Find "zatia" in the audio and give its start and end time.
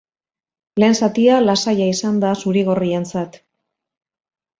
1.07-1.35